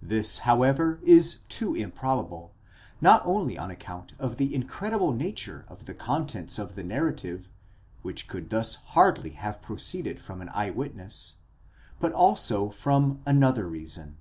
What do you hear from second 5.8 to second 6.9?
the con tents of the